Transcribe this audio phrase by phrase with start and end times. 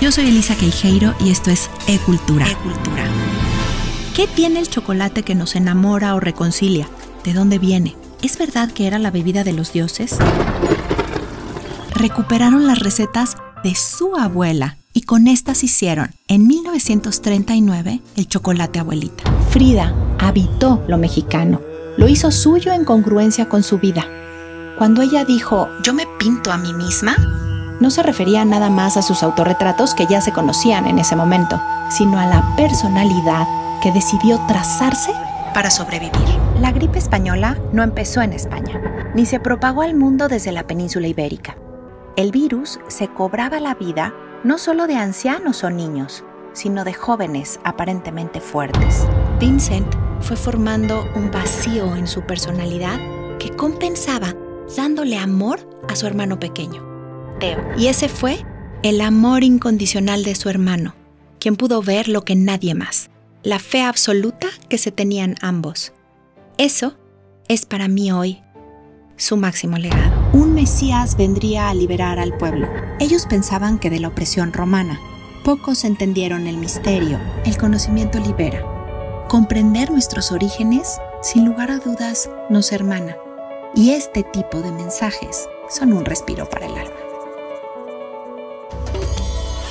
[0.00, 2.46] Yo soy Elisa Queijeiro y esto es E-Cultura.
[4.14, 6.86] ¿Qué tiene el chocolate que nos enamora o reconcilia?
[7.24, 7.96] ¿De dónde viene?
[8.22, 10.18] ¿Es verdad que era la bebida de los dioses?
[11.94, 19.24] Recuperaron las recetas de su abuela y con estas hicieron, en 1939, el chocolate abuelita.
[19.50, 21.62] Frida habitó lo mexicano,
[21.96, 24.06] lo hizo suyo en congruencia con su vida.
[24.76, 27.16] Cuando ella dijo, yo me pinto a mí misma,
[27.80, 31.60] no se refería nada más a sus autorretratos que ya se conocían en ese momento,
[31.90, 33.46] sino a la personalidad
[33.82, 35.12] que decidió trazarse
[35.52, 36.12] para sobrevivir.
[36.60, 38.80] La gripe española no empezó en España,
[39.14, 41.56] ni se propagó al mundo desde la península ibérica.
[42.16, 47.60] El virus se cobraba la vida no solo de ancianos o niños, sino de jóvenes
[47.64, 49.06] aparentemente fuertes.
[49.38, 52.98] Vincent fue formando un vacío en su personalidad
[53.38, 54.34] que compensaba
[54.76, 56.95] dándole amor a su hermano pequeño.
[57.76, 58.44] Y ese fue
[58.82, 60.94] el amor incondicional de su hermano,
[61.38, 63.10] quien pudo ver lo que nadie más,
[63.42, 65.92] la fe absoluta que se tenían ambos.
[66.58, 66.96] Eso
[67.48, 68.42] es para mí hoy
[69.16, 70.14] su máximo legado.
[70.32, 72.68] Un Mesías vendría a liberar al pueblo.
[73.00, 75.00] Ellos pensaban que de la opresión romana.
[75.44, 77.18] Pocos entendieron el misterio.
[77.44, 78.64] El conocimiento libera.
[79.28, 83.16] Comprender nuestros orígenes, sin lugar a dudas, nos hermana.
[83.74, 87.05] Y este tipo de mensajes son un respiro para el alma.